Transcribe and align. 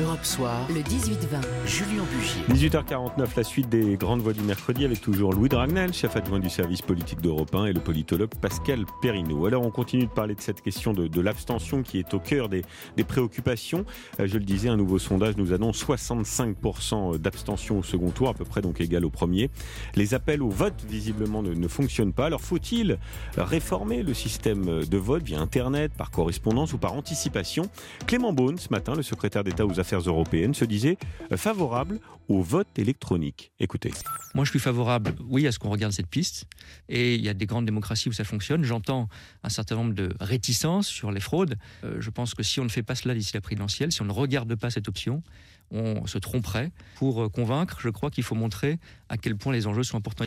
Europe 0.00 0.24
Soir, 0.24 0.66
le 0.68 0.80
18-20, 0.80 1.66
Julien 1.66 2.04
Bugier. 2.10 2.68
18h49, 2.70 3.36
la 3.36 3.44
suite 3.44 3.68
des 3.68 3.96
grandes 3.96 4.20
voix 4.20 4.32
du 4.32 4.40
mercredi 4.40 4.84
avec 4.84 5.00
toujours 5.00 5.32
Louis 5.32 5.48
Dragnel, 5.48 5.92
chef 5.92 6.16
adjoint 6.16 6.38
du 6.38 6.48
service 6.48 6.80
politique 6.80 7.20
d'Europe 7.20 7.54
1 7.54 7.66
et 7.66 7.72
le 7.72 7.80
politologue 7.80 8.30
Pascal 8.40 8.84
Perrineau. 9.02 9.46
Alors 9.46 9.62
on 9.62 9.70
continue 9.70 10.06
de 10.06 10.10
parler 10.10 10.34
de 10.34 10.40
cette 10.40 10.62
question 10.62 10.94
de, 10.94 11.20
l'abstention 11.20 11.82
qui 11.82 11.98
est 11.98 12.14
au 12.14 12.18
cœur 12.18 12.48
des, 12.48 12.62
préoccupations. 13.06 13.84
Euh, 14.20 14.26
je 14.26 14.38
le 14.38 14.44
disais, 14.44 14.68
un 14.68 14.76
nouveau 14.76 14.98
sondage 14.98 15.36
nous 15.36 15.52
annonce 15.52 15.84
65% 15.84 17.18
d'abstention 17.18 17.80
au 17.80 17.82
second 17.82 18.10
tour, 18.10 18.28
à 18.28 18.34
peu 18.34 18.44
près 18.44 18.62
donc 18.62 18.80
égal 18.80 19.04
au 19.04 19.10
premier. 19.10 19.50
Les 19.96 20.14
appels 20.14 20.42
au 20.42 20.50
vote 20.50 20.82
visiblement 20.88 21.42
ne, 21.42 21.52
ne 21.52 21.68
fonctionnent 21.68 22.12
pas. 22.12 22.26
Alors 22.26 22.40
faut-il 22.40 22.98
réformer 23.36 24.02
le 24.02 24.14
système 24.14 24.84
de 24.84 24.98
vote 24.98 25.24
via 25.24 25.40
Internet, 25.40 25.92
par 25.92 26.10
correspondance 26.10 26.72
ou 26.72 26.78
par 26.78 26.94
anticipation? 26.94 27.68
Clément 28.06 28.32
Beaune, 28.32 28.58
ce 28.58 28.68
matin, 28.70 28.94
le 28.94 29.02
secrétaire 29.02 29.44
d'État 29.44 29.66
aux 29.66 29.78
Affaires 29.78 29.89
européennes, 29.98 30.54
se 30.54 30.64
disait 30.64 30.96
favorable 31.36 32.00
au 32.28 32.42
vote 32.42 32.78
électronique. 32.78 33.50
Écoutez. 33.58 33.90
Moi, 34.34 34.44
je 34.44 34.50
suis 34.50 34.60
favorable, 34.60 35.14
oui, 35.28 35.46
à 35.48 35.52
ce 35.52 35.58
qu'on 35.58 35.68
regarde 35.68 35.92
cette 35.92 36.06
piste. 36.06 36.46
Et 36.88 37.16
il 37.16 37.24
y 37.24 37.28
a 37.28 37.34
des 37.34 37.46
grandes 37.46 37.66
démocraties 37.66 38.08
où 38.08 38.12
ça 38.12 38.22
fonctionne. 38.22 38.62
J'entends 38.62 39.08
un 39.42 39.48
certain 39.48 39.74
nombre 39.74 39.94
de 39.94 40.14
réticences 40.20 40.86
sur 40.86 41.10
les 41.10 41.20
fraudes. 41.20 41.56
Euh, 41.82 41.96
je 41.98 42.10
pense 42.10 42.34
que 42.34 42.44
si 42.44 42.60
on 42.60 42.64
ne 42.64 42.68
fait 42.68 42.84
pas 42.84 42.94
cela 42.94 43.14
d'ici 43.14 43.32
la 43.34 43.40
présidentielle, 43.40 43.90
si 43.90 44.00
on 44.02 44.04
ne 44.04 44.12
regarde 44.12 44.54
pas 44.54 44.70
cette 44.70 44.88
option, 44.88 45.24
on 45.72 46.06
se 46.06 46.18
tromperait. 46.18 46.70
Pour 46.96 47.22
euh, 47.22 47.28
convaincre, 47.28 47.78
je 47.80 47.88
crois 47.88 48.10
qu'il 48.10 48.24
faut 48.24 48.36
montrer 48.36 48.78
à 49.08 49.16
quel 49.16 49.36
point 49.36 49.52
les 49.52 49.66
enjeux 49.66 49.82
sont 49.82 49.98
importants. 49.98 50.26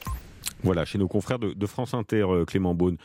Voilà, 0.63 0.85
chez 0.85 0.97
nos 0.97 1.07
confrères 1.07 1.39
de, 1.39 1.65
France 1.65 1.93
Inter, 1.93 2.25
euh, 2.29 2.45
Clément 2.45 2.73
Beaune. 2.73 2.97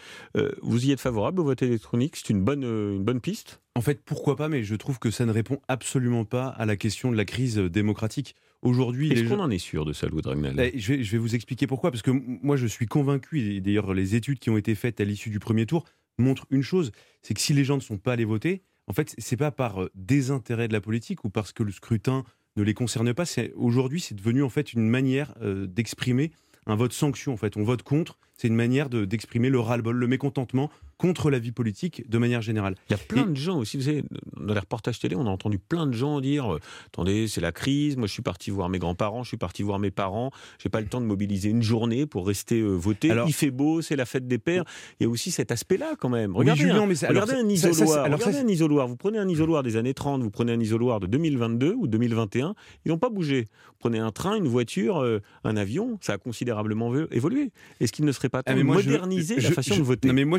vous 0.62 0.86
y 0.86 0.92
êtes 0.92 1.00
favorable 1.00 1.40
au 1.40 1.44
vote 1.44 1.62
électronique? 1.62 2.16
C'est 2.16 2.30
une 2.30 2.42
bonne, 2.42 2.64
une 2.64 3.04
bonne 3.04 3.20
piste? 3.20 3.60
En 3.74 3.80
fait, 3.80 4.02
pourquoi 4.04 4.36
pas, 4.36 4.48
mais 4.48 4.64
je 4.64 4.74
trouve 4.74 4.98
que 4.98 5.10
ça 5.10 5.26
ne 5.26 5.32
répond 5.32 5.60
absolument 5.68 6.24
pas 6.24 6.48
à 6.48 6.66
la 6.66 6.76
question 6.76 7.10
de 7.10 7.16
la 7.16 7.24
crise 7.24 7.58
démocratique. 7.58 8.34
Aujourd'hui, 8.62 9.12
est-ce 9.12 9.28
qu'on 9.28 9.38
en 9.40 9.50
est 9.50 9.58
sûr 9.58 9.84
de 9.84 9.92
ça, 9.92 10.08
Louis 10.08 10.22
Dragnel? 10.22 10.58
Eh, 10.58 10.78
je, 10.78 10.94
vais, 10.94 11.18
vous 11.18 11.34
expliquer 11.36 11.66
pourquoi. 11.66 11.90
Parce 11.92 12.02
que 12.02 12.10
moi, 12.10 12.56
je 12.56 12.66
suis 12.66 12.86
convaincu, 12.86 13.40
et 13.40 13.60
d'ailleurs, 13.60 13.94
les 13.94 14.16
études 14.16 14.40
qui 14.40 14.50
ont 14.50 14.56
été 14.56 14.74
faites 14.74 15.00
à 15.00 15.04
l'issue 15.04 15.30
du 15.30 15.38
premier 15.38 15.66
tour 15.66 15.84
montrent 16.18 16.46
une 16.50 16.62
chose 16.62 16.90
c'est 17.22 17.34
que 17.34 17.40
si 17.40 17.52
les 17.52 17.64
gens 17.64 17.76
ne 17.76 17.82
sont 17.82 17.98
pas 17.98 18.14
allés 18.14 18.24
voter, 18.24 18.62
en 18.86 18.92
fait, 18.92 19.14
c'est 19.18 19.36
pas 19.36 19.50
par 19.50 19.82
euh, 19.82 19.90
désintérêt 19.94 20.68
de 20.68 20.72
la 20.72 20.80
politique 20.80 21.24
ou 21.24 21.30
parce 21.30 21.52
que 21.52 21.62
le 21.62 21.72
scrutin 21.72 22.24
ne 22.56 22.62
les 22.62 22.74
concerne 22.74 23.12
pas. 23.12 23.24
Aujourd'hui, 23.54 24.00
c'est 24.00 24.14
devenu 24.14 24.42
en 24.42 24.48
fait 24.48 24.72
une 24.72 24.88
manière 24.88 25.34
euh, 25.42 25.66
d'exprimer 25.66 26.32
un 26.68 26.76
vote 26.76 26.92
sanction. 26.92 27.32
En 27.32 27.36
fait, 27.36 27.56
on 27.56 27.64
vote 27.64 27.82
contre. 27.82 28.18
C'est 28.34 28.48
une 28.48 28.54
manière 28.54 28.88
d'exprimer 28.88 29.50
le 29.50 29.58
ras-le-bol, 29.58 29.96
le 29.96 30.06
mécontentement 30.06 30.70
contre 30.98 31.30
la 31.30 31.38
vie 31.38 31.52
politique 31.52 32.08
de 32.08 32.18
manière 32.18 32.42
générale. 32.42 32.74
Il 32.90 32.92
y 32.92 32.94
a 32.94 32.98
plein 32.98 33.26
de 33.26 33.36
gens 33.36 33.58
aussi, 33.58 33.76
vous 33.76 33.84
savez, 33.84 34.04
dans 34.36 34.52
les 34.52 34.60
reportages 34.60 34.98
télé, 34.98 35.16
on 35.16 35.26
a 35.26 35.30
entendu 35.30 35.58
plein 35.58 35.86
de 35.86 35.92
gens 35.92 36.20
dire 36.20 36.54
euh, 36.54 36.60
attendez, 36.88 37.28
c'est 37.28 37.40
la 37.40 37.52
crise, 37.52 37.96
moi 37.96 38.06
je 38.08 38.12
suis 38.12 38.22
parti 38.22 38.50
voir 38.50 38.68
mes 38.68 38.78
grands-parents, 38.78 39.22
je 39.22 39.28
suis 39.28 39.36
parti 39.36 39.62
voir 39.62 39.78
mes 39.78 39.92
parents, 39.92 40.32
j'ai 40.58 40.68
pas 40.68 40.80
le 40.80 40.88
temps 40.88 41.00
de 41.00 41.06
mobiliser 41.06 41.50
une 41.50 41.62
journée 41.62 42.04
pour 42.06 42.26
rester 42.26 42.60
euh, 42.60 42.74
voter. 42.74 43.14
Il 43.26 43.32
fait 43.32 43.50
beau, 43.50 43.80
c'est 43.80 43.96
la 43.96 44.06
fête 44.06 44.26
des 44.26 44.38
pères. 44.38 44.64
Il 44.98 45.04
y 45.04 45.06
a 45.06 45.08
aussi 45.08 45.30
cet 45.30 45.52
aspect-là 45.52 45.94
quand 45.98 46.08
même. 46.08 46.34
Regardez, 46.34 46.64
un, 46.64 46.86
mais 46.86 46.94
regardez 47.08 47.34
un 47.34 47.48
isoloir. 47.48 48.04
regardez 48.04 48.38
un 48.38 48.48
isoloir. 48.48 48.88
Vous 48.88 48.96
prenez 48.96 49.18
un 49.18 49.28
isoloir 49.28 49.62
des 49.62 49.76
années 49.76 49.94
30, 49.94 50.22
vous 50.22 50.30
prenez 50.30 50.52
un 50.52 50.60
isoloir 50.60 50.98
de 50.98 51.06
2022 51.06 51.74
ou 51.74 51.86
2021, 51.86 52.54
ils 52.84 52.88
n'ont 52.88 52.98
pas 52.98 53.10
bougé. 53.10 53.42
Vous 53.42 53.78
prenez 53.78 53.98
un 53.98 54.10
train, 54.10 54.36
une 54.36 54.48
voiture, 54.48 54.98
euh, 54.98 55.20
un 55.44 55.56
avion, 55.56 55.98
ça 56.00 56.14
a 56.14 56.18
considérablement 56.18 56.92
évolué. 57.12 57.52
Est-ce 57.78 57.92
qu'il 57.92 58.04
ne 58.04 58.12
serait 58.12 58.28
pas 58.28 58.40
ah, 58.40 58.52
temps 58.52 58.56
de 58.56 58.62
moderniser 58.62 59.36
la 59.36 59.52
façon 59.52 59.76
de 59.76 59.82
voter? 59.82 60.08
Non 60.08 60.14
mais 60.14 60.24
moi 60.24 60.38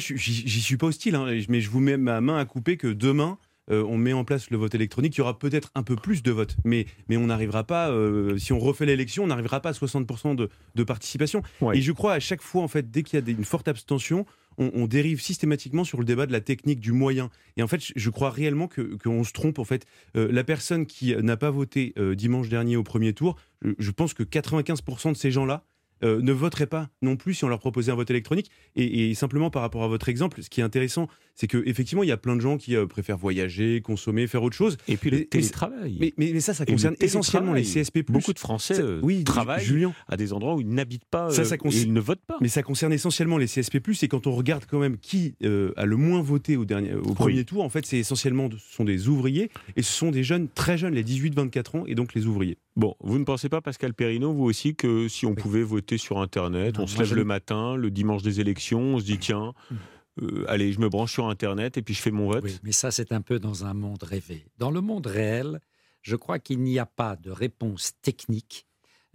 j'y 0.49 0.61
suis 0.61 0.77
pas 0.77 0.87
hostile, 0.87 1.15
hein, 1.15 1.27
mais 1.47 1.61
je 1.61 1.69
vous 1.69 1.79
mets 1.79 1.97
ma 1.97 2.19
main 2.21 2.37
à 2.37 2.45
couper 2.45 2.75
que 2.75 2.87
demain, 2.87 3.37
euh, 3.71 3.83
on 3.83 3.97
met 3.97 4.13
en 4.13 4.23
place 4.23 4.49
le 4.49 4.57
vote 4.57 4.73
électronique, 4.73 5.15
il 5.15 5.19
y 5.19 5.21
aura 5.21 5.37
peut-être 5.37 5.71
un 5.75 5.83
peu 5.83 5.95
plus 5.95 6.23
de 6.23 6.31
votes, 6.31 6.57
mais, 6.65 6.87
mais 7.07 7.17
on 7.17 7.27
n'arrivera 7.27 7.63
pas, 7.63 7.91
euh, 7.91 8.37
si 8.37 8.51
on 8.51 8.59
refait 8.59 8.85
l'élection, 8.85 9.23
on 9.23 9.27
n'arrivera 9.27 9.61
pas 9.61 9.69
à 9.69 9.73
60% 9.73 10.35
de, 10.35 10.83
participation. 10.83 11.43
Et 11.73 11.81
je 11.81 11.91
crois 11.91 12.13
à 12.13 12.19
chaque 12.19 12.41
fois, 12.41 12.63
en 12.63 12.67
fait, 12.67 12.89
dès 12.89 13.03
qu'il 13.03 13.19
y 13.19 13.21
a 13.23 13.31
une 13.31 13.45
forte 13.45 13.67
abstention, 13.67 14.25
on, 14.57 14.87
dérive 14.87 15.21
systématiquement 15.21 15.85
sur 15.85 15.99
le 15.99 16.03
débat 16.03 16.25
de 16.25 16.33
la 16.33 16.41
technique, 16.41 16.81
du 16.81 16.91
moyen. 16.91 17.29
Et 17.55 17.63
en 17.63 17.67
fait, 17.67 17.81
je 17.95 18.09
crois 18.09 18.29
réellement 18.29 18.67
qu'on 18.67 19.23
se 19.23 19.31
trompe. 19.31 19.57
En 19.57 19.63
fait, 19.63 19.85
euh, 20.17 20.29
la 20.31 20.43
personne 20.43 20.85
qui 20.85 21.15
n'a 21.15 21.37
pas 21.37 21.49
voté 21.49 21.93
dimanche 22.15 22.49
dernier 22.49 22.75
au 22.75 22.83
premier 22.83 23.13
tour, 23.13 23.37
je 23.61 23.91
pense 23.91 24.13
que 24.13 24.23
95% 24.23 25.13
de 25.13 25.17
ces 25.17 25.31
gens-là, 25.31 25.63
euh, 26.03 26.21
ne 26.21 26.31
voteraient 26.31 26.67
pas 26.67 26.89
non 27.01 27.15
plus 27.15 27.33
si 27.33 27.43
on 27.43 27.47
leur 27.47 27.59
proposait 27.59 27.91
un 27.91 27.95
vote 27.95 28.09
électronique. 28.09 28.51
Et, 28.75 29.13
simplement 29.13 29.49
par 29.49 29.61
rapport 29.61 29.83
à 29.83 29.87
votre 29.87 30.09
exemple, 30.09 30.41
ce 30.41 30.49
qui 30.49 30.61
est 30.61 30.63
intéressant, 30.63 31.07
c'est 31.35 31.47
qu'effectivement, 31.47 32.03
il 32.03 32.09
y 32.09 32.11
a 32.11 32.17
plein 32.17 32.35
de 32.35 32.41
gens 32.41 32.57
qui 32.57 32.75
euh, 32.75 32.85
préfèrent 32.85 33.17
voyager, 33.17 33.81
consommer, 33.81 34.27
faire 34.27 34.43
autre 34.43 34.55
chose. 34.55 34.77
Et 34.87 34.97
puis 34.97 35.09
le 35.09 35.25
télétravail. 35.25 35.97
Mais, 35.99 36.13
mais, 36.17 36.39
ça, 36.39 36.53
ça 36.53 36.65
concerne 36.65 36.95
essentiellement 36.99 37.53
les 37.53 37.63
CSP+. 37.63 38.03
Beaucoup 38.03 38.33
de 38.33 38.39
Français 38.39 38.79
euh, 38.79 38.99
oui, 39.03 39.23
travaillent 39.23 39.63
Julien. 39.63 39.93
à 40.07 40.17
des 40.17 40.33
endroits 40.33 40.55
où 40.55 40.61
ils 40.61 40.69
n'habitent 40.69 41.05
pas 41.05 41.29
ça, 41.31 41.45
ça 41.45 41.55
et 41.55 41.59
ils 41.63 41.93
ne 41.93 41.99
votent 41.99 42.25
pas. 42.25 42.37
Mais 42.41 42.49
ça 42.49 42.63
concerne 42.63 42.93
essentiellement 42.93 43.37
les 43.37 43.47
CSP+. 43.47 43.81
Et 44.01 44.07
quand 44.07 44.27
on 44.27 44.31
regarde 44.31 44.65
quand 44.69 44.79
même 44.79 44.97
qui 44.97 45.35
a 45.43 45.85
le 45.85 45.95
moins 45.95 46.21
voté 46.21 46.57
au, 46.57 46.65
dernier, 46.65 46.93
au 46.93 47.13
premier 47.13 47.43
tour, 47.45 47.63
en 47.63 47.69
fait, 47.69 47.85
c'est 47.85 47.97
essentiellement 47.97 48.49
ce 48.51 48.75
sont 48.75 48.83
des 48.83 49.07
ouvriers 49.07 49.49
et 49.75 49.81
ce 49.81 49.91
sont 49.91 50.11
des 50.11 50.23
jeunes 50.23 50.47
très 50.49 50.77
jeunes, 50.77 50.93
les 50.93 51.03
18-24 51.03 51.77
ans, 51.77 51.83
et 51.85 51.95
donc 51.95 52.13
les 52.13 52.25
ouvriers. 52.25 52.57
Bon, 52.79 52.95
vous 53.01 53.19
ne 53.19 53.25
pensez 53.25 53.49
pas, 53.49 53.59
Pascal 53.59 53.93
Perrineau, 53.93 54.31
vous 54.31 54.45
aussi, 54.45 54.73
que 54.73 55.09
si 55.09 55.25
on 55.25 55.35
pouvait 55.35 55.63
voter 55.63 55.97
sur 55.97 56.21
Internet, 56.21 56.79
on 56.79 56.87
se 56.87 56.97
lève 56.97 57.13
le 57.13 57.25
matin, 57.25 57.75
le 57.75 57.91
dimanche 57.91 58.23
des 58.23 58.39
élections, 58.39 58.79
on 58.79 58.99
se 58.99 59.03
dit 59.03 59.19
tiens, 59.19 59.53
hmm. 59.69 59.75
euh, 60.21 60.45
allez, 60.47 60.71
je 60.71 60.79
me 60.79 60.87
branche 60.87 61.11
sur 61.11 61.27
Internet 61.27 61.77
et 61.77 61.81
puis 61.81 61.93
je 61.93 62.01
fais 62.01 62.11
mon 62.11 62.31
vote 62.31 62.41
Oui, 62.41 62.57
mais 62.63 62.71
ça, 62.71 62.89
c'est 62.89 63.11
un 63.11 63.19
peu 63.19 63.37
dans 63.37 63.65
un 63.65 63.73
monde 63.73 64.01
rêvé. 64.03 64.45
Dans 64.59 64.71
le 64.71 64.79
monde 64.79 65.07
réel, 65.07 65.59
je 66.03 66.15
crois 66.15 66.39
qu'il 66.39 66.61
n'y 66.61 66.79
a 66.79 66.85
pas 66.85 67.17
de 67.17 67.31
réponse 67.31 67.91
technique 68.01 68.65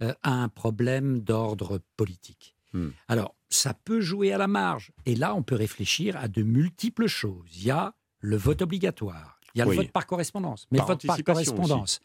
euh, 0.03 0.13
à 0.21 0.43
un 0.43 0.47
problème 0.47 1.21
d'ordre 1.21 1.81
politique. 1.97 2.55
Hmm. 2.73 2.89
Alors, 3.07 3.33
ça 3.49 3.73
peut 3.73 3.99
jouer 3.99 4.31
à 4.31 4.37
la 4.37 4.47
marge. 4.47 4.91
Et 5.07 5.15
là, 5.15 5.33
on 5.33 5.41
peut 5.41 5.55
réfléchir 5.55 6.17
à 6.17 6.27
de 6.27 6.43
multiples 6.43 7.07
choses. 7.07 7.49
Il 7.55 7.63
y 7.63 7.71
a 7.71 7.95
le 8.19 8.37
vote 8.37 8.61
obligatoire, 8.61 9.39
il 9.55 9.59
y 9.59 9.61
a 9.63 9.65
le 9.65 9.71
vote 9.71 9.91
par 9.91 10.05
correspondance. 10.05 10.67
Mais 10.69 10.77
le 10.77 10.85
vote 10.85 11.03
par 11.07 11.23
correspondance, 11.23 11.99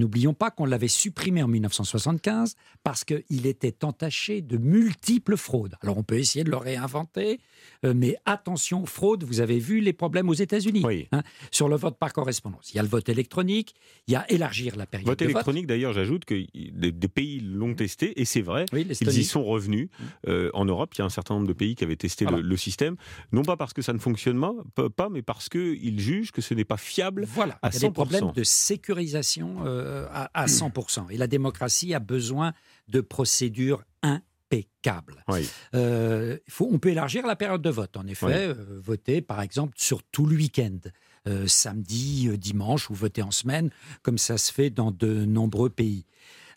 N'oublions 0.00 0.32
pas 0.32 0.50
qu'on 0.50 0.64
l'avait 0.64 0.88
supprimé 0.88 1.42
en 1.42 1.48
1975 1.48 2.56
parce 2.82 3.04
qu'il 3.04 3.46
était 3.46 3.84
entaché 3.84 4.40
de 4.40 4.56
multiples 4.56 5.36
fraudes. 5.36 5.76
Alors 5.82 5.98
on 5.98 6.02
peut 6.02 6.18
essayer 6.18 6.42
de 6.42 6.50
le 6.50 6.56
réinventer, 6.56 7.38
euh, 7.84 7.92
mais 7.94 8.16
attention, 8.24 8.86
fraude, 8.86 9.24
vous 9.24 9.40
avez 9.40 9.58
vu 9.58 9.80
les 9.80 9.92
problèmes 9.92 10.30
aux 10.30 10.34
États-Unis 10.34 10.84
hein, 11.12 11.22
sur 11.50 11.68
le 11.68 11.76
vote 11.76 11.98
par 11.98 12.14
correspondance. 12.14 12.70
Il 12.72 12.76
y 12.76 12.80
a 12.80 12.82
le 12.82 12.88
vote 12.88 13.10
électronique, 13.10 13.74
il 14.06 14.12
y 14.12 14.16
a 14.16 14.30
élargir 14.32 14.74
la 14.76 14.86
période 14.86 15.06
vote 15.06 15.18
de 15.18 15.26
électronique, 15.26 15.66
d'ailleurs, 15.66 15.92
j'ajoute 15.92 16.24
que 16.24 16.46
des, 16.54 17.08
pays 17.08 17.40
l'ont 17.40 17.74
testé, 17.74 18.18
et 18.18 18.24
c'est 18.24 18.40
vrai, 18.40 18.64
ils 18.72 19.18
y 19.18 19.24
sont 19.24 19.44
revenus. 19.44 19.88
Euh, 20.28 20.50
en 20.54 20.64
Europe, 20.64 20.94
il 20.94 21.00
y 21.00 21.02
a 21.02 21.04
un 21.04 21.10
certain 21.10 21.34
nombre 21.34 21.48
de 21.48 21.52
pays 21.52 21.74
qui 21.74 21.84
avaient 21.84 21.96
testé 21.96 22.24
le, 22.24 22.56
système, 22.56 22.96
non 23.32 23.42
pas 23.42 23.58
parce 23.58 23.74
que 23.74 23.82
ça 23.82 23.92
ne 23.92 23.98
fonctionne 23.98 24.40
pas, 24.96 25.08
mais 25.10 25.20
parce 25.20 25.50
qu'ils 25.50 26.00
jugent 26.00 26.32
que 26.32 26.40
ce 26.40 26.54
n'est 26.54 26.64
pas 26.64 26.78
fiable 26.78 27.26
voilà. 27.26 27.58
à 27.60 27.68
100%. 27.68 27.76
Il 27.76 27.82
y 27.82 27.84
a 27.84 27.88
des 27.88 27.92
problèmes 27.92 28.32
de 28.32 28.44
sécurisation 28.44 29.58
euh, 29.66 29.89
à, 30.12 30.46
100%. 30.46 31.10
Et 31.10 31.16
la 31.16 31.26
démocratie 31.26 31.94
a 31.94 31.98
besoin 31.98 32.52
de 32.88 33.00
procédures 33.00 33.82
impeccables. 34.02 35.24
Euh, 35.74 36.38
faut, 36.48 36.68
on 36.70 36.78
peut 36.78 36.90
élargir 36.90 37.26
la 37.26 37.36
période 37.36 37.62
de 37.62 37.70
vote. 37.70 37.96
En 37.96 38.06
effet, 38.06 38.26
euh, 38.28 38.80
voter 38.82 39.20
par 39.20 39.40
exemple 39.40 39.74
sur 39.76 40.02
tout 40.02 40.26
le 40.26 40.36
week-end. 40.36 40.78
Euh, 41.28 41.46
samedi, 41.46 42.30
dimanche 42.38 42.88
ou 42.88 42.94
voter 42.94 43.20
en 43.20 43.30
semaine, 43.30 43.68
comme 44.02 44.16
ça 44.16 44.38
se 44.38 44.50
fait 44.50 44.70
dans 44.70 44.90
de 44.90 45.26
nombreux 45.26 45.68
pays. 45.68 46.06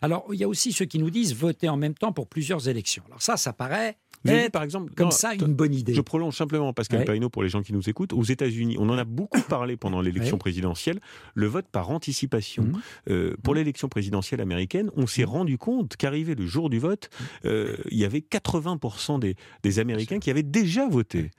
Alors, 0.00 0.26
il 0.32 0.40
y 0.40 0.44
a 0.44 0.48
aussi 0.48 0.72
ceux 0.72 0.86
qui 0.86 0.98
nous 0.98 1.10
disent 1.10 1.34
voter 1.34 1.68
en 1.68 1.76
même 1.76 1.94
temps 1.94 2.12
pour 2.12 2.28
plusieurs 2.28 2.66
élections. 2.66 3.02
Alors 3.06 3.20
ça, 3.20 3.36
ça 3.36 3.52
paraît 3.52 3.98
par 4.52 4.62
exemple, 4.62 4.92
comme 4.94 5.10
ça 5.10 5.34
une 5.34 5.54
bonne 5.54 5.74
idée. 5.74 5.94
Je 5.94 6.00
prolonge 6.00 6.36
simplement 6.36 6.72
Pascal 6.72 7.08
ouais. 7.08 7.28
pour 7.28 7.42
les 7.42 7.48
gens 7.48 7.62
qui 7.62 7.72
nous 7.72 7.88
écoutent. 7.88 8.12
Aux 8.12 8.22
États-Unis, 8.22 8.76
on 8.78 8.88
en 8.88 8.98
a 8.98 9.04
beaucoup 9.04 9.40
parlé 9.48 9.76
pendant 9.76 10.00
l'élection 10.00 10.38
présidentielle, 10.38 11.00
le 11.34 11.46
vote 11.46 11.66
par 11.70 11.90
anticipation. 11.90 12.64
Mhm. 12.64 12.80
Euh, 13.10 13.36
pour 13.42 13.54
mhm. 13.54 13.60
l'élection 13.60 13.88
présidentielle 13.88 14.40
américaine, 14.40 14.90
on 14.96 15.06
s'est 15.06 15.22
mhm. 15.22 15.30
rendu 15.30 15.58
compte 15.58 15.96
qu'arrivé 15.96 16.34
le 16.34 16.46
jour 16.46 16.70
du 16.70 16.78
vote, 16.78 17.10
euh, 17.44 17.76
il 17.90 17.98
y 17.98 18.04
avait 18.04 18.18
80% 18.18 19.18
des, 19.18 19.36
des, 19.62 19.78
Américains 19.78 20.18
qui 20.18 20.30
avaient 20.30 20.42
déjà 20.42 20.88
voté. 20.88 21.30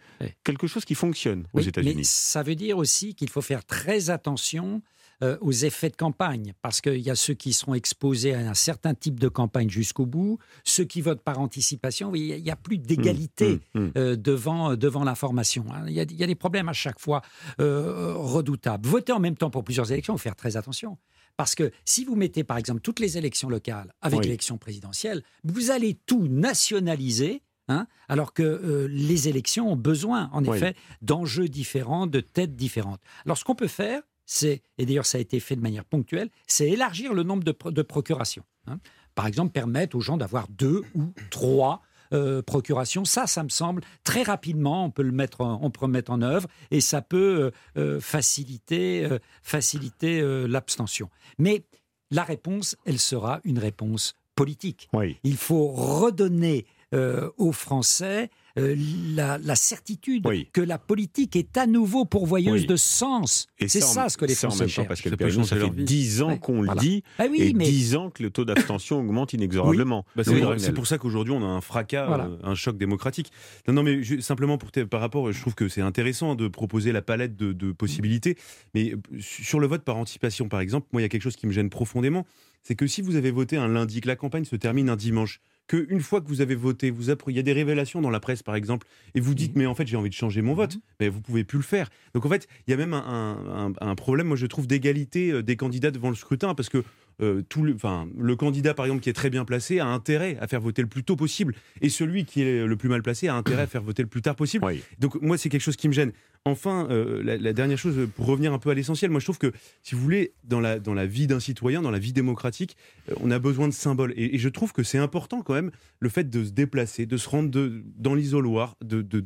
Quelque 0.44 0.68
chose 0.68 0.86
qui 0.86 0.96
fonctionne 0.96 1.46
aux 1.54 1.62
États-Unis. 1.62 1.96
Mais 1.98 2.04
ça 2.04 2.44
veut 2.44 2.56
dire 2.56 2.78
aussi 2.78 3.16
qu'il 3.16 3.30
faut 3.30 3.42
faire 3.42 3.66
très 3.66 4.10
attention 4.10 4.82
euh, 5.24 5.38
aux 5.40 5.54
effets 5.54 5.90
de 5.90 5.96
campagne, 5.96 6.54
parce 6.62 6.82
qu'il 6.82 7.00
y 7.00 7.10
a 7.10 7.16
ceux 7.16 7.36
qui 7.36 7.54
seront 7.54 7.74
exposés 7.74 8.34
à 8.34 8.50
un 8.50 8.54
certain 8.54 8.94
type 8.94 9.18
de 9.18 9.30
campagne 9.30 9.70
jusqu'au 9.70 10.06
bout, 10.06 10.40
ceux 10.66 10.84
qui 10.84 11.00
votent 11.00 11.22
par 11.22 11.40
anticipation, 11.40 12.14
il 12.16 12.44
n'y 12.44 12.52
a 12.52 12.58
plus 12.58 12.78
d'égalité 12.78 13.62
mmh, 13.74 13.80
mmh, 13.80 13.86
mmh. 13.86 13.92
Euh, 13.96 14.16
devant, 14.18 14.72
euh, 14.72 14.76
devant 14.76 15.06
l'information. 15.06 15.66
Hein. 15.72 15.86
Il, 15.88 15.94
y 15.94 16.02
a, 16.02 16.28
des 16.28 16.36
problèmes 16.36 16.68
à 16.68 16.74
chaque 16.74 17.00
fois 17.00 17.22
redoutables. 17.58 18.88
Voter 18.90 19.14
en 19.14 19.22
même 19.22 19.38
temps 19.38 19.50
pour 19.50 19.64
plusieurs 19.64 19.90
élections, 19.90 20.16
il 20.16 20.18
faut 20.18 20.24
faire 20.24 20.36
très 20.36 20.58
attention. 20.58 20.98
Parce 21.38 21.56
que 21.56 21.72
si 21.86 22.04
vous 22.04 22.18
mettez 22.18 22.44
par 22.44 22.58
exemple 22.58 22.82
toutes 22.82 23.00
les 23.00 23.18
élections 23.18 23.48
locales 23.48 23.94
avec 24.02 24.22
l'élection 24.22 24.58
présidentielle, 24.58 25.24
vous 25.46 25.72
allez 25.72 25.98
tout 26.06 26.28
nationaliser. 26.28 27.42
Hein, 27.68 27.88
alors 28.10 28.32
que 28.32 28.88
les 28.92 29.28
élections 29.28 29.72
ont 29.72 29.76
besoin, 29.76 30.30
en 30.34 30.44
effet, 30.44 30.76
d'enjeux 31.02 31.48
différents, 31.48 32.06
de 32.06 32.20
têtes 32.20 32.56
différentes. 32.56 33.02
Alors, 33.26 33.40
ce 33.40 33.44
qu'on 33.44 33.56
peut 33.56 33.68
faire, 33.68 34.04
c'est, 34.26 34.62
et 34.78 34.86
d'ailleurs 34.86 35.06
ça 35.06 35.18
a 35.18 35.22
été 35.22 35.40
fait 35.40 35.56
de 35.56 35.62
manière 35.62 35.86
ponctuelle, 35.86 36.30
c'est 36.48 36.70
élargir 36.70 37.14
le 37.14 37.24
nombre 37.24 37.44
de, 37.44 37.82
procurations. 37.82 38.44
Hein. 38.68 38.80
Par 39.14 39.28
exemple, 39.28 39.52
permettre 39.52 39.96
aux 39.96 40.02
gens 40.02 40.18
d'avoir 40.18 40.48
deux 40.50 40.84
ou 40.94 41.14
trois 41.30 41.82
euh, 42.14 42.42
procurations. 42.42 43.06
Ça, 43.06 43.28
ça 43.28 43.44
me 43.44 43.50
semble 43.50 43.82
très 44.04 44.24
rapidement, 44.24 44.86
on 44.86 44.92
peut 44.92 45.04
le 45.04 45.12
mettre, 45.12 45.42
en, 45.42 45.60
on 45.62 45.72
peut 45.72 45.88
mettre 45.88 46.12
en 46.12 46.22
œuvre 46.22 46.50
et 46.70 46.82
ça 46.82 47.02
peut 47.02 47.52
euh, 47.78 47.82
euh, 47.82 48.00
faciliter, 48.00 49.08
faciliter 49.42 50.22
l'abstention. 50.48 51.10
Mais 51.38 51.64
la 52.12 52.24
réponse, 52.24 52.76
elle 52.86 53.00
sera 53.00 53.40
une 53.44 53.60
réponse 53.60 54.16
politique. 54.36 54.90
Il 55.24 55.38
faut 55.38 55.68
redonner 55.68 56.66
aux 56.94 57.52
Français 57.52 58.30
euh, 58.58 58.74
la, 59.16 59.56
certitude 59.56 60.26
que 60.54 60.62
la 60.62 60.78
politique 60.78 61.36
est 61.36 61.58
à 61.58 61.68
nouveau 61.68 62.06
pourvoyeuse 62.06 62.68
de 62.68 62.78
sens. 62.78 63.48
C'est 63.60 63.82
ça, 63.82 64.08
ce 64.08 64.18
que 64.18 64.24
les 64.24 64.36
Français 64.36 64.70
cherchent. 64.70 64.88
Parce 64.88 65.02
que 65.02 65.10
le 65.10 65.44
ça 65.44 65.58
fait 65.58 65.70
10 65.70 66.22
ans 66.22 66.38
qu'on 66.38 66.62
le 66.62 66.74
dit, 66.80 67.04
ah 67.20 67.26
et 67.26 67.52
10 67.52 67.96
ans 67.98 68.10
que 68.10 68.24
le 68.24 68.30
taux 68.30 68.46
d'abstention 68.46 69.00
augmente 69.00 69.34
inexorablement. 69.34 70.06
Bah, 70.16 70.24
c'est 70.24 70.74
pour 70.74 70.88
ça 70.88 70.98
qu'aujourd'hui, 70.98 71.34
on 71.34 71.44
a 71.44 71.48
un 71.48 71.60
fracas, 71.60 72.10
euh, 72.10 72.38
un 72.44 72.56
choc 72.56 72.78
démocratique. 72.78 73.32
Non, 73.68 73.74
non 73.74 73.84
mais 73.84 74.02
simplement 74.22 74.58
pour 74.58 74.72
par 74.90 75.02
rapport, 75.02 75.32
je 75.32 75.42
trouve 75.42 75.56
que 75.56 75.68
c'est 75.68 75.82
intéressant 75.82 76.36
de 76.36 76.48
proposer 76.48 76.94
la 76.94 77.02
palette 77.02 77.36
de, 77.36 77.52
de 77.52 77.74
possibilités. 77.74 78.38
Mais 78.74 78.94
euh, 78.94 78.98
sur 79.20 79.60
le 79.60 79.68
vote 79.68 79.84
par 79.84 79.98
anticipation, 79.98 80.48
par 80.48 80.62
exemple, 80.62 80.88
moi, 80.94 81.02
il 81.02 81.04
y 81.04 81.06
a 81.06 81.10
quelque 81.10 81.24
chose 81.24 81.36
qui 81.36 81.48
me 81.48 81.52
gêne 81.52 81.70
profondément. 81.70 82.26
C'est 82.64 82.76
que 82.76 82.88
si 82.88 83.02
vous 83.02 83.16
avez 83.16 83.32
voté 83.32 83.58
un 83.58 83.68
lundi, 83.68 84.02
que 84.02 84.08
la 84.08 84.16
campagne 84.16 84.46
se 84.46 84.56
termine 84.56 84.90
un 84.90 84.96
dimanche, 84.96 85.42
qu'une 85.68 86.02
fois 86.02 86.22
que 86.22 86.28
vous 86.28 86.42
avez 86.42 86.56
voté, 86.56 86.92
vous 86.92 87.10
il 87.10 87.36
y 87.36 87.40
a 87.40 87.44
des 87.44 87.54
révélations 87.54 88.02
dans 88.02 88.10
la 88.10 88.20
presse, 88.20 88.44
par 88.44 88.56
exemple, 88.56 88.88
et 89.14 89.20
vous 89.20 89.34
dites, 89.34 89.56
mais 89.56 89.66
en 89.66 89.76
fait, 89.76 89.88
j'ai 89.88 89.98
envie 89.98 90.10
de 90.10 90.16
changer 90.16 90.42
mon 90.42 90.54
vote, 90.54 90.78
mais 91.00 91.10
vous 91.10 91.22
pouvez 91.22 91.44
plus 91.44 91.58
le 91.58 91.64
faire. 91.64 91.90
Donc, 92.14 92.26
en 92.26 92.30
fait, 92.30 92.48
il 92.68 92.72
y 92.72 92.74
a 92.74 92.78
même 92.78 92.94
un, 92.94 93.96
problème, 93.96 94.28
moi, 94.28 94.38
je 94.38 94.46
trouve, 94.46 94.68
d'égalité 94.68 95.32
euh, 95.32 95.44
des 95.44 95.56
candidats 95.56 95.92
devant 95.92 96.10
le 96.10 96.16
scrutin, 96.16 96.54
parce 96.54 96.70
que 96.70 96.84
euh, 97.22 97.42
tout 97.48 97.64
le, 97.64 97.74
enfin, 97.74 98.08
le 98.18 98.36
candidat, 98.36 98.74
par 98.74 98.86
exemple, 98.86 99.02
qui 99.02 99.10
est 99.10 99.14
très 99.14 99.30
bien 99.30 99.46
placé, 99.46 99.80
a 99.80 99.88
intérêt 99.88 100.38
à 100.42 100.48
faire 100.48 100.60
voter 100.60 100.82
le 100.82 100.88
plus 100.88 101.04
tôt 101.04 101.16
possible, 101.16 101.56
et 101.82 101.90
celui 101.90 102.26
qui 102.26 102.42
est 102.42 102.66
le 102.66 102.76
plus 102.76 102.90
mal 102.90 103.02
placé 103.02 103.28
a 103.28 103.36
intérêt 103.36 103.64
à 103.64 103.68
faire 103.68 103.84
voter 103.84 104.04
le 104.04 104.10
plus 104.10 104.22
tard 104.22 104.36
possible. 104.36 104.66
Donc, 105.00 105.20
moi, 105.22 105.38
c'est 105.38 105.50
quelque 105.50 105.62
chose 105.62 105.78
qui 105.78 105.88
me 105.88 105.94
gêne. 105.94 106.12
Enfin, 106.48 106.88
euh, 106.92 107.24
la, 107.24 107.54
dernière 107.54 107.80
chose, 107.80 108.08
pour 108.16 108.28
revenir 108.28 108.54
un 108.54 108.60
peu 108.60 108.70
à 108.70 108.76
l'essentiel, 108.76 109.10
moi, 109.10 109.20
je 109.20 109.26
trouve 109.26 109.40
que, 109.40 109.52
si 109.82 109.96
vous 109.96 110.02
voulez, 110.02 110.34
dans 110.44 110.60
la, 110.60 110.78
dans 110.78 110.94
la 110.94 111.08
vie 111.08 111.26
d'un 111.26 111.40
citoyen, 111.40 111.82
dans 111.82 111.90
la 111.90 111.98
vie 111.98 112.14
démocratique, 112.14 112.78
on 113.20 113.32
a 113.32 113.40
besoin 113.40 113.68
de 113.68 113.74
symboles. 113.74 114.14
Et, 114.16 114.36
et 114.36 114.38
je 114.38 114.48
trouve 114.50 114.72
que 114.72 114.84
c'est 114.84 115.00
important, 115.00 115.42
quand 115.42 115.56
même, 115.56 115.72
le 116.00 116.08
fait 116.08 116.30
de 116.30 116.44
se 116.44 116.52
déplacer, 116.52 117.08
de 117.08 117.18
se 117.18 117.28
rendre 117.28 117.50
de, 117.50 117.84
dans 117.98 118.14
l'isoloir, 118.14 118.76
de, 118.84 119.02
de, 119.02 119.20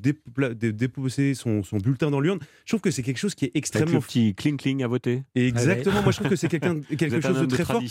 déposer 0.71 1.33
son, 1.33 1.62
son, 1.62 1.77
bulletin 1.77 2.10
dans 2.10 2.21
l'urne. 2.21 2.39
Je 2.63 2.71
trouve 2.71 2.80
que 2.80 2.89
c'est 2.89 3.04
quelque 3.04 3.18
chose 3.18 3.36
qui 3.36 3.44
est 3.44 3.51
extrêmement. 3.54 3.98
Avec 3.98 4.04
le 4.04 4.07
petit 4.07 4.36
cling 4.36 4.56
cling 4.56 4.83
à 4.83 4.88
voter. 4.88 5.24
exactement. 5.36 6.01
Moi, 6.01 6.13
je 6.13 6.19
trouve 6.19 6.30
que 6.30 6.38
c'est 6.38 6.48
quelque 6.98 7.19
chose 7.19 7.42
de 7.42 7.45
très 7.48 7.66
fort. 7.66 7.83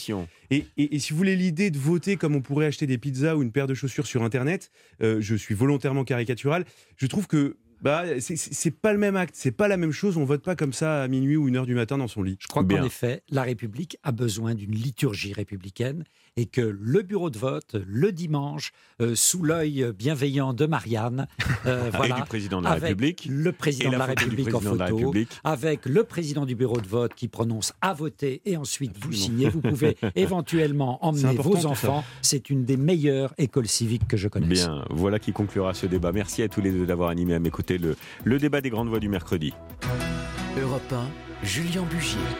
Et, 0.50 0.64
et, 0.78 0.98
si 0.98 1.12
vous 1.12 1.18
voulez 1.18 1.36
l'idée 1.36 1.70
de 1.70 1.76
voter 1.76 2.16
comme 2.16 2.34
on 2.34 2.40
pourrait 2.40 2.64
acheter 2.64 2.86
des 2.86 2.96
pizzas 2.96 3.36
ou 3.36 3.42
une 3.42 3.52
paire 3.52 3.66
de 3.66 3.74
chaussures 3.74 4.06
sur 4.06 4.22
Internet, 4.22 4.70
euh, 5.02 5.18
je 5.20 5.34
suis 5.34 5.54
volontairement 5.54 6.04
caricatural. 6.04 6.64
Je 6.96 7.06
trouve 7.06 7.26
que 7.26 7.58
bah, 7.80 8.04
c'est 8.20 8.70
pas 8.70 8.92
le 8.92 8.98
même 8.98 9.16
acte, 9.16 9.34
c'est 9.36 9.52
pas 9.52 9.68
la 9.68 9.76
même 9.76 9.92
chose. 9.92 10.16
On 10.16 10.24
vote 10.24 10.42
pas 10.42 10.56
comme 10.56 10.72
ça 10.72 11.02
à 11.02 11.08
minuit 11.08 11.36
ou 11.36 11.48
une 11.48 11.56
heure 11.56 11.66
du 11.66 11.74
matin 11.74 11.98
dans 11.98 12.08
son 12.08 12.22
lit. 12.22 12.36
Je 12.40 12.46
crois 12.48 12.64
qu'en 12.64 12.82
effet, 12.82 13.22
la 13.30 13.42
République 13.42 13.98
a 14.02 14.12
besoin 14.12 14.54
d'une 14.54 14.72
liturgie 14.72 15.32
républicaine 15.32 16.04
et 16.36 16.46
que 16.46 16.60
le 16.60 17.02
bureau 17.02 17.30
de 17.30 17.38
vote, 17.38 17.74
le 17.86 18.12
dimanche, 18.12 18.72
euh, 19.00 19.14
sous 19.16 19.42
l'œil 19.42 19.92
bienveillant 19.96 20.52
de 20.52 20.66
Marianne, 20.66 21.26
euh, 21.66 21.90
voilà, 21.94 22.16
du 22.16 22.22
président 22.22 22.60
de 22.60 22.64
la 22.64 22.74
République, 22.74 23.26
le 23.28 23.50
président 23.50 23.90
de 23.90 23.96
la 23.96 24.06
République 24.06 24.54
en 24.54 24.60
photo, 24.60 25.12
avec 25.42 25.84
le 25.84 26.04
président 26.04 26.46
du 26.46 26.54
bureau 26.54 26.80
de 26.80 26.86
vote 26.86 27.14
qui 27.14 27.26
prononce 27.26 27.72
à 27.80 27.92
voter 27.92 28.40
et 28.44 28.56
ensuite 28.56 28.96
vous 29.00 29.12
signez. 29.12 29.48
Vous 29.48 29.60
pouvez 29.60 29.96
éventuellement 30.14 31.04
emmener 31.04 31.34
vos 31.34 31.66
enfants. 31.66 32.04
C'est 32.22 32.50
une 32.50 32.64
des 32.64 32.76
meilleures 32.76 33.34
écoles 33.38 33.68
civiques 33.68 34.06
que 34.06 34.16
je 34.16 34.28
connaisse. 34.28 34.64
Bien, 34.64 34.84
voilà 34.90 35.18
qui 35.18 35.32
conclura 35.32 35.74
ce 35.74 35.86
débat. 35.86 36.12
Merci 36.12 36.42
à 36.42 36.48
tous 36.48 36.60
les 36.60 36.70
deux 36.70 36.86
d'avoir 36.86 37.10
animé 37.10 37.34
à 37.34 37.40
mes 37.40 37.50
côtés 37.50 37.67
le, 37.76 37.96
le 38.24 38.38
débat 38.38 38.62
des 38.62 38.70
grandes 38.70 38.88
voix 38.88 39.00
du 39.00 39.08
mercredi. 39.08 39.52
Europe 40.58 40.92
1, 40.92 41.46
Julien 41.46 41.82
Bugier. 41.82 42.18